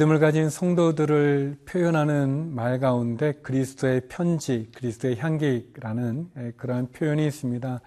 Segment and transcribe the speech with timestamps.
[0.00, 7.80] 믿음을 가진 성도들을 표현하는 말 가운데 그리스도의 편지, 그리스도의 향기라는 그러한 표현이 있습니다.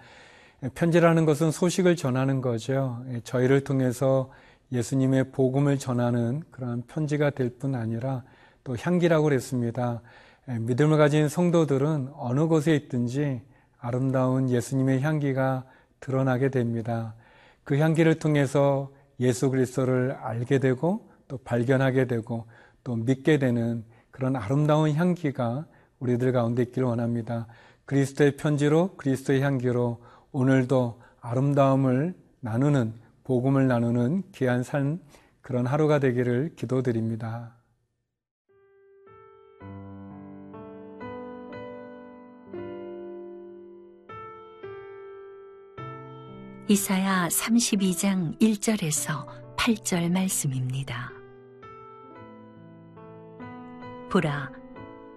[0.76, 3.04] 편지라는 것은 소식을 전하는 거죠.
[3.24, 4.30] 저희를 통해서
[4.70, 8.22] 예수님의 복음을 전하는 그러한 편지가 될 뿐 아니라
[8.62, 10.00] 또 향기라고 그랬습니다.
[10.46, 13.42] 믿음을 가진 성도들은 어느 곳에 있든지
[13.80, 15.64] 아름다운 예수님의 향기가
[15.98, 17.16] 드러나게 됩니다.
[17.64, 22.46] 그 향기를 통해서 예수 그리스도를 알게 되고 또 발견하게 되고
[22.82, 25.66] 또 믿게 되는 그런 아름다운 향기가
[25.98, 27.46] 우리들 가운데 있기를 원합니다.
[27.86, 35.00] 그리스도의 편지로 그리스도의 향기로 오늘도 아름다움을 나누는 복음을 나누는 귀한 삶
[35.40, 37.54] 그런 하루가 되기를 기도드립니다.
[46.66, 49.26] 이사야 32장 1절에서
[49.56, 51.23] 8절 말씀입니다.
[54.14, 54.52] 보라,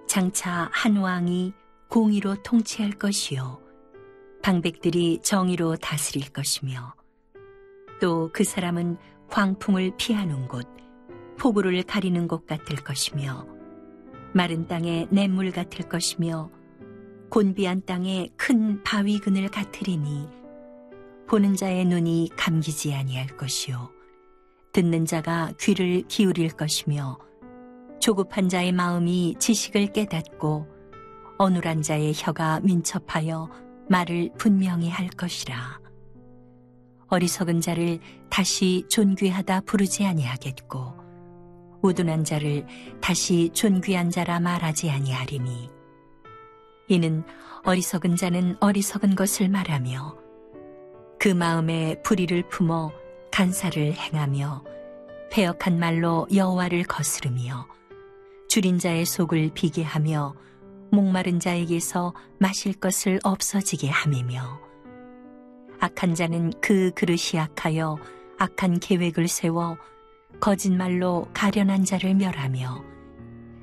[0.07, 1.53] 장차 한 왕이
[1.87, 3.61] 공의로 통치할 것이요.
[4.41, 6.95] 방백들이 정의로 다스릴 것이며,
[8.01, 8.97] 또 그 사람은
[9.29, 10.67] 광풍을 피하는 곳,
[11.37, 13.45] 폭우를 가리는 곳 같을 것이며,
[14.33, 16.49] 마른 땅에 냇물 같을 것이며,
[17.29, 20.27] 곤비한 땅에 큰 바위 그늘 같으리니,
[21.27, 23.91] 보는 자의 눈이 감기지 아니할 것이요
[24.71, 27.19] 듣는 자가 귀를 기울일 것이며
[28.07, 30.65] 조급한 자의 마음이 지식을 깨닫고
[31.39, 33.49] 어눌한 자의 혀가 민첩하여
[33.89, 35.81] 말을 분명히 할 것이라.
[37.09, 40.93] 어리석은 자를 다시 존귀하다 부르지 아니하겠고
[41.81, 42.65] 우둔한 자를
[43.01, 45.69] 다시 존귀한 자라 말하지 아니하리니.
[46.87, 47.25] 이는
[47.65, 50.15] 어리석은 자는 어리석은 것을 말하며
[51.19, 52.89] 그 마음에 불의를 품어
[53.33, 54.63] 간사를 행하며
[55.29, 57.67] 폐역한 말로 여호와를 거스르며
[58.57, 60.33] 줄인 자의 속을 비게 하며
[60.91, 64.59] 목마른 자에게서 마실 것을 없어지게 함이며
[65.79, 67.99] 악한 자는 그 그릇이 악하여
[68.39, 69.77] 악한 계획을 세워
[70.39, 72.83] 거짓말로 가련한 자를 멸하며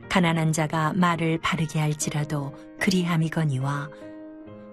[0.09, 3.91] 가난한 자가 말을 바르게 할지라도 그리함이거니와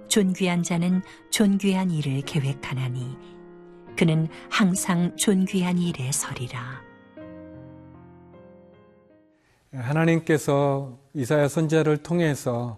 [0.07, 3.17] 존귀한 자는 존귀한 일을 계획하나니
[3.97, 6.90] 그는 항상 존귀한 일에 서리라.
[9.73, 12.77] 하나님께서 이사야 선자를 통해서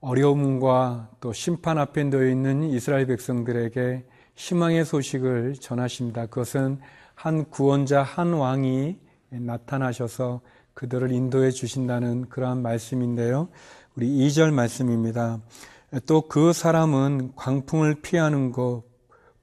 [0.00, 4.04] 어려움과 또 심판 앞에 놓여 있는 이스라엘 백성들에게
[4.36, 6.26] 희망의 소식을 전하십니다.
[6.26, 6.78] 그것은
[7.14, 8.96] 한 구원자, 한 왕이
[9.30, 10.40] 나타나셔서
[10.74, 13.48] 그들을 인도해 주신다는 그러한 말씀인데요.
[13.96, 15.40] 우리 2절 말씀입니다.
[16.06, 18.84] 또 그 사람은 광풍을 피하는 곳,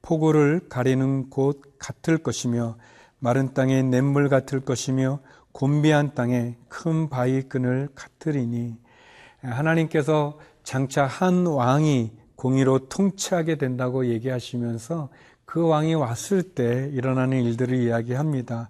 [0.01, 2.77] 폭우를 가리는 곳 같을 것이며
[3.19, 5.19] 마른 땅에 냇물 같을 것이며
[5.55, 8.75] 곤비한 땅에 큰 바위 끈을 같으리니
[9.41, 15.07] 하나님께서 장차 한 왕이 공의로 통치하게 된다고 얘기하시면서
[15.45, 18.67] 그 왕이 왔을 때 일어나는 일들을 이야기합니다.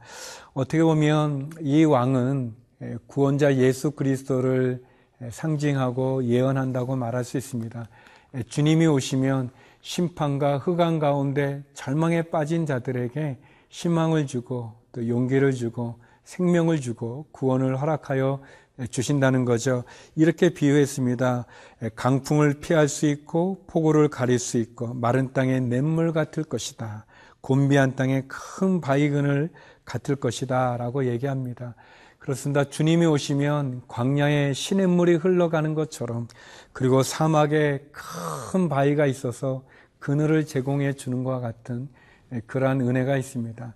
[0.54, 2.54] 어떻게 보면 이 왕은
[3.08, 4.84] 구원자 예수 그리스도를
[5.32, 7.90] 상징하고 예언한다고 말할 수 있습니다.
[8.48, 9.50] 주님이 오시면
[9.82, 18.42] 심판과 흑암 가운데 절망에 빠진 자들에게 희망을 주고 또 용기를 주고 생명을 주고 구원을 허락하여
[18.90, 19.84] 주신다는 거죠.
[20.16, 21.46] 이렇게 비유했습니다.
[21.96, 27.06] 강풍을 피할 수 있고 폭우를 가릴 수 있고 마른 땅에 냇물 같을 것이다.
[27.40, 29.50] 곤비한 땅에 큰 바위근을
[29.86, 30.78] 같을 것이다.
[30.78, 31.76] 라고 얘기합니다.
[32.20, 32.64] 그렇습니다.
[32.64, 36.28] 주님이 오시면 광야에 시냇물이 흘러가는 것처럼
[36.74, 39.64] 그리고 사막에 큰 바위가 있어서
[40.00, 41.88] 그늘을 제공해 주는 것과 같은
[42.48, 43.76] 그러한 은혜가 있습니다.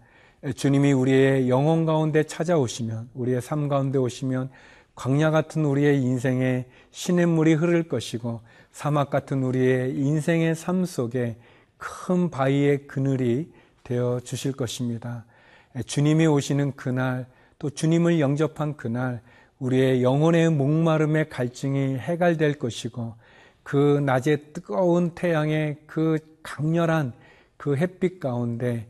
[0.56, 4.50] 주님이 우리의 영혼 가운데 찾아오시면 우리의 삶 가운데 오시면
[4.96, 8.40] 광야 같은 우리의 인생에 시냇물이 흐를 것이고
[8.72, 11.36] 사막 같은 우리의 인생의 삶 속에
[11.78, 13.52] 큰 바위의 그늘이
[13.84, 15.26] 되어 주실 것입니다.
[15.86, 17.28] 주님이 오시는 그날
[17.58, 19.22] 또 주님을 영접한 그날
[19.60, 23.16] 우리의 영혼의 목마름의 갈증이 해갈될 것이고
[23.64, 27.12] 그 낮의 뜨거운 태양의 그 강렬한
[27.58, 28.88] 그 햇빛 가운데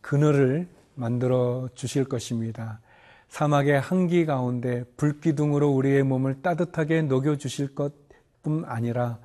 [0.00, 2.80] 그늘을 만들어 주실 것입니다.
[3.28, 9.18] 사막의 한기 가운데 불기둥으로 우리의 몸을 따뜻하게 녹여 주실 것뿐 아니라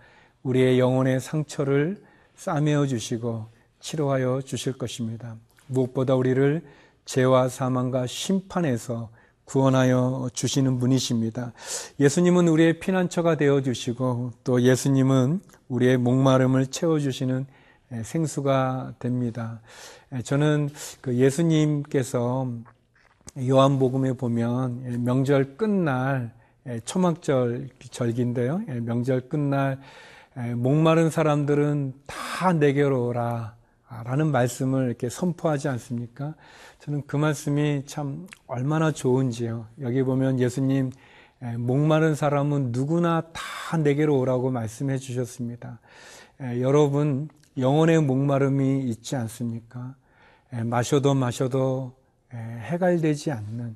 [0.44, 2.04] 우리의 영혼의 상처를
[2.36, 3.48] 싸매어 주시고
[3.80, 5.36] 치료하여 주실 것입니다.
[5.68, 6.64] 무엇보다 우리를
[7.06, 9.10] 죄와 사망과 심판에서
[9.46, 11.54] 구원하여 주시는 분이십니다.
[12.00, 17.46] 예수님은 우리의 피난처가 되어 주시고 또 예수님은 우리의 목마름을 채워 주시는
[18.04, 19.62] 생수가 됩니다.
[20.24, 20.70] 저는
[21.02, 22.50] 그 예수님께서
[23.40, 26.34] 요한복음에 보면 명절 끝날
[26.86, 28.62] 초막절 절기인데요.
[28.82, 29.80] 명절 끝날
[30.56, 33.56] 목마른 사람들은 다 내게로 오라.
[34.06, 36.36] 라는 말씀을 이렇게 선포하지 않습니까?
[36.80, 39.68] 저는 그 말씀이 참 얼마나 좋은지요.
[39.82, 40.92] 여기 보면 예수님
[41.58, 45.80] 목마른 사람은 누구나 다 내게로 오라고 말씀해 주셨습니다.
[46.60, 49.96] 여러분 영혼의 목마름이 있지 않습니까?
[50.66, 51.94] 마셔도 마셔도
[52.32, 53.76] 해갈되지 않는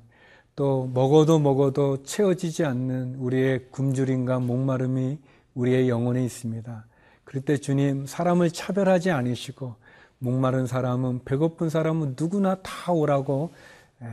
[0.54, 5.18] 또 먹어도 먹어도 채워지지 않는 우리의 굶주림과 목마름이
[5.54, 6.86] 우리의 영혼에 있습니다.
[7.24, 9.74] 그럴 때 주님 사람을 차별하지 않으시고
[10.18, 13.52] 목마른 사람은 배고픈 사람은 누구나 다 오라고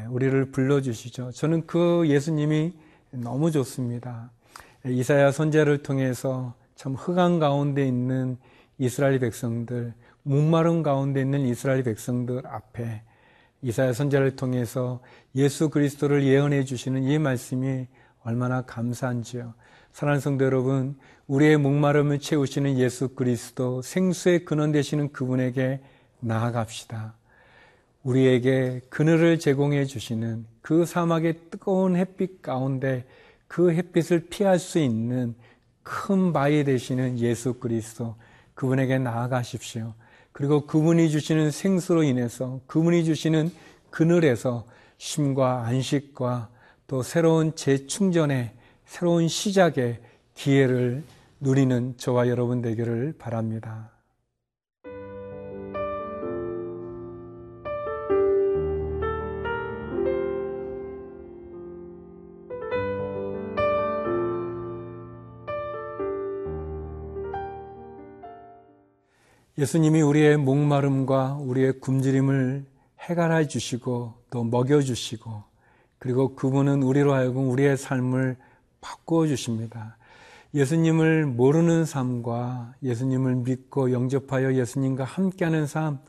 [0.10, 1.32] 우리를 불러주시죠.
[1.32, 2.74] 저는 그 예수님이
[3.12, 4.32] 너무 좋습니다.
[4.86, 8.38] 이사야 선제를 통해서 참 흑암 가운데 있는
[8.84, 9.94] 이스라엘 백성들,
[10.24, 13.02] 목마른 가운데 있는 이스라엘 백성들 앞에
[13.62, 15.00] 이사야 선제를 통해서
[15.36, 17.88] 예수 그리스도를 예언해 주시는 이 말씀이
[18.24, 19.54] 얼마나 감사한지요.
[19.94, 20.98] 사랑하는 성도 여러분,
[21.28, 25.80] 우리의 목마름을 채우시는 예수 그리스도, 생수의 근원 되시는 그분에게
[26.20, 27.14] 나아갑시다.
[28.04, 33.06] 우리에게 그늘을 제공해 주시는 그 사막의 뜨거운 햇빛 가운데
[33.48, 35.36] 그 햇빛을 피할 수 있는
[35.84, 38.16] 큰 바위 되시는 예수 그리스도,
[38.56, 39.94] 그분에게 나아가십시오.
[40.32, 43.52] 그리고 그분이 주시는 생수로 인해서 그분이 주시는
[43.90, 44.66] 그늘에서
[44.98, 46.50] 쉼과 안식과
[46.88, 48.52] 또 새로운 재충전의
[48.86, 50.00] 새로운 시작의
[50.36, 51.04] 기회를
[51.40, 53.93] 누리는 저와 여러분 되기를 바랍니다.
[69.56, 72.66] 예수님이 우리의 목마름과 우리의 굶주림을
[73.02, 75.44] 해결해 주시고 또 먹여 주시고
[76.00, 78.36] 그리고 그분은 우리로 하여금 우리의 삶을
[78.82, 79.98] 바꾸어 주십니다.
[80.56, 86.00] 예수님을 모르는 삶과 예수님을 믿고 영접하여 예수님과 함께하는 삶,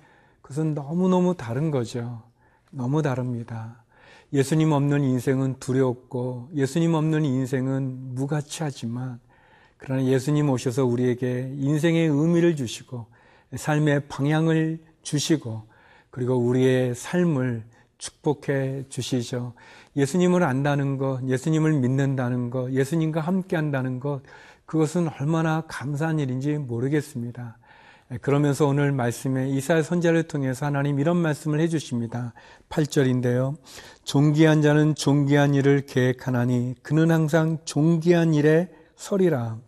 [0.40, 2.22] 그것은 너무너무 다른 거죠.
[2.70, 3.84] 너무 다릅니다.
[4.32, 9.20] 예수님 없는 인생은 두렵고 예수님 없는 인생은 무가치하지만
[9.76, 13.12] 그러나 예수님 오셔서 우리에게 인생의 의미를 주시고
[13.56, 15.62] 삶의 방향을 주시고
[16.10, 17.64] 그리고 우리의 삶을
[17.98, 19.54] 축복해 주시죠.
[19.96, 24.22] 예수님을 안다는 것, 예수님을 믿는다는 것, 예수님과 함께 한다는 것,
[24.66, 27.58] 그것은 얼마나 감사한 일인지 모르겠습니다.
[28.20, 32.34] 그러면서 오늘 말씀에 이사야 선자를 통해서 하나님 이런 말씀을 해 주십니다.
[32.68, 33.56] 8절인데요.
[34.04, 39.58] 존귀한 자는 존귀한 일을 계획하나니 그는 항상 존귀한 일에 서리라.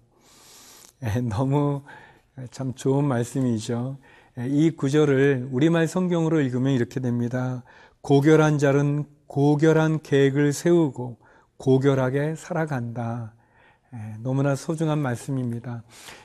[1.28, 1.82] 너무
[2.50, 3.96] 참 좋은 말씀이죠.
[4.48, 7.62] 이 구절을 우리말 성경으로 읽으면 이렇게 됩니다.
[8.02, 11.16] 고결한 자는 고결한 계획을 세우고
[11.56, 13.34] 고결하게 살아간다.
[14.20, 15.82] 너무나 소중한 말씀입니다.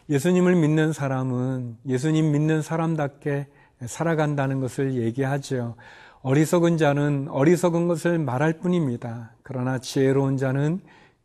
[0.09, 3.47] 예수님을 믿는 사람은 예수님 믿는 사람답게
[3.85, 5.75] 살아간다는 것을 얘기하죠.
[6.21, 9.31] 어리석은 자는 어리석은 것을 말할 뿐입니다.
[9.41, 10.81] 그러나 지혜로운 자는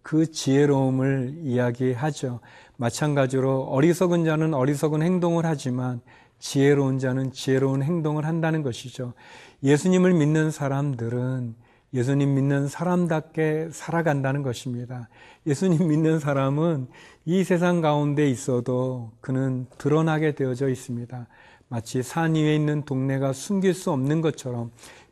[0.07, 2.39] 그 지혜로움을 이야기하죠.
[2.77, 6.01] 마찬가지로 어리석은 자는 어리석은 행동을 하지만
[6.39, 9.15] 지혜로운 자는 지혜로운 행동을 한다는 것이죠.
[9.65, 11.57] 예수님을 믿는 사람들은
[11.93, 15.09] 예수님 믿는 사람답게 살아간다는 것입니다.
[15.45, 16.87] 예수님 믿는 사람은
[17.25, 21.27] 이 세상 가운데 있어도 그는 드러나게 되어져 있습니다.
[21.67, 24.71] 마치 산 위에 있는 동네가 숨길 수 없는 것처럼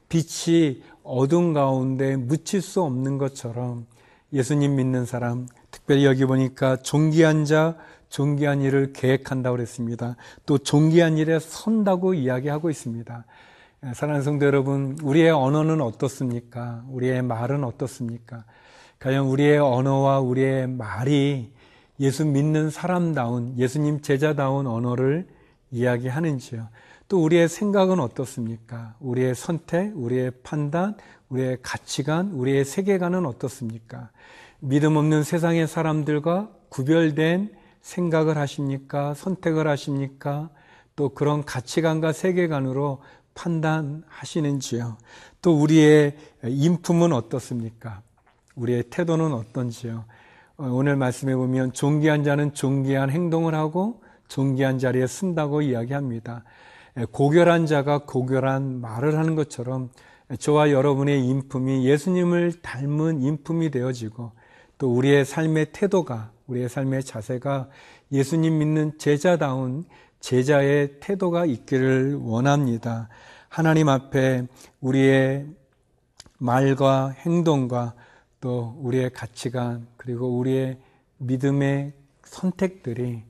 [0.09, 3.87] 빛이 어둠 가운데 묻힐 수 없는 것처럼
[4.35, 7.77] 예수님 믿는 사람, 특별히 여기 보니까 존귀한 자,
[8.09, 10.17] 존귀한 일을 계획한다고 그랬습니다.
[10.45, 13.25] 또 존귀한 일에 선다고 이야기하고 있습니다.
[13.87, 16.83] 예, 사랑하는 성도 여러분, 우리의 언어는 어떻습니까?
[16.91, 18.45] 우리의 말은 어떻습니까?
[18.99, 21.53] 과연 우리의 언어와 우리의 말이
[22.01, 25.29] 예수 믿는 사람다운, 예수님 제자다운 언어를
[25.71, 26.69] 이야기하는지요?
[27.09, 28.95] 또 우리의 생각은 어떻습니까?
[28.99, 30.97] 우리의 선택, 우리의 판단,
[31.35, 34.11] 우리의 가치관, 우리의 세계관은 어떻습니까?
[34.61, 39.15] 믿음 없는 세상의 사람들과 구별된 생각을 하십니까?
[39.15, 40.51] 선택을 하십니까?
[40.97, 43.03] 또 그런 가치관과 세계관으로
[43.35, 44.97] 판단하시는지요?
[45.43, 48.01] 또 우리의 인품은 어떻습니까?
[48.55, 50.05] 우리의 태도는 어떤지요?
[50.57, 56.45] 어, 오늘 말씀해 보면 존귀한 자는 존귀한 행동을 하고 존귀한 자리에 쓴다고 이야기합니다.
[57.11, 59.91] 고결한 자가 고결한 말을 하는 것처럼
[60.39, 64.33] 저와 여러분의 인품이 예수님을 닮은 인품이 되어지고
[64.79, 67.69] 또 우리의 삶의 태도가, 우리의 삶의 자세가
[68.11, 69.85] 예수님 믿는 제자다운
[70.21, 73.09] 제자의 태도가 있기를 원합니다.
[73.49, 74.47] 하나님 앞에
[74.81, 75.47] 우리의
[76.39, 77.95] 말과 행동과
[78.41, 80.79] 또 우리의 가치관 그리고 우리의
[81.19, 81.93] 믿음의
[82.25, 83.23] 선택들이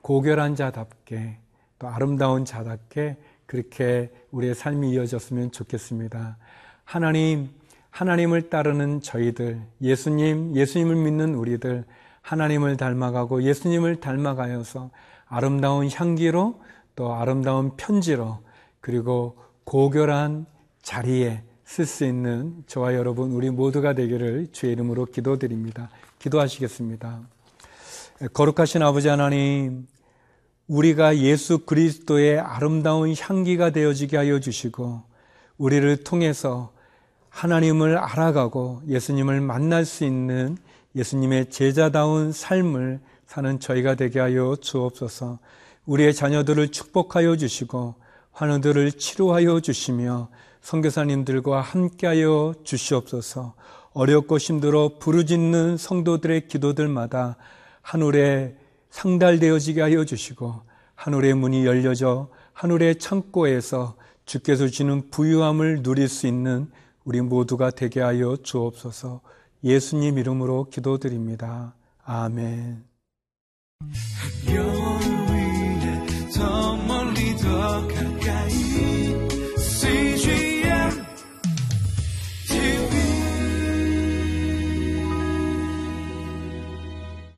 [0.00, 1.38] 고결한 자답게
[1.78, 6.36] 또 아름다운 자답게 그렇게 우리의 삶이 이어졌으면 좋겠습니다.
[6.84, 7.48] 하나님,
[7.88, 11.84] 하나님을 따르는 저희들, 예수님, 예수님을 믿는 우리들,
[12.20, 14.90] 하나님을 닮아가고 예수님을 닮아가여서
[15.26, 16.60] 아름다운 향기로
[16.94, 18.40] 또 아름다운 편지로
[18.80, 20.44] 그리고 고결한
[20.82, 25.88] 자리에 쓸 수 있는 저와 여러분 우리 모두가 되기를 주의 이름으로 기도드립니다.
[26.18, 27.20] 기도하시겠습니다.
[28.34, 29.86] 거룩하신 아버지 하나님,
[30.68, 35.02] 우리가 예수 그리스도의 아름다운 향기가 되어지게 하여 주시고
[35.56, 36.72] 우리를 통해서
[37.30, 40.58] 하나님을 알아가고 예수님을 만날 수 있는
[40.94, 45.38] 예수님의 제자다운 삶을 사는 저희가 되게 하여 주옵소서.
[45.86, 47.94] 우리의 자녀들을 축복하여 주시고
[48.32, 50.28] 환우들을 치료하여 주시며
[50.60, 53.54] 선교사님들과 함께하여 주시옵소서.
[53.94, 57.36] 어렵고 힘들어 부르짖는 성도들의 기도들마다
[57.80, 58.56] 하늘에
[58.90, 60.62] 상달되어지게 하여 주시고
[60.94, 66.70] 하늘의 문이 열려져 하늘의 창고에서 주께서 주는 부유함을 누릴 수 있는
[67.04, 69.20] 우리 모두가 되게 하여 주옵소서
[69.64, 71.74] 예수님 이름으로 기도드립니다.
[72.04, 72.84] 아멘.
[74.46, 79.37] 별 위에 더 멀리 더 가까이